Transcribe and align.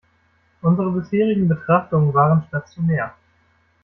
Unsere 0.63 0.89
bisherigen 0.89 1.47
Betrachtungen 1.47 2.11
waren 2.15 2.43
stationär. 2.47 3.13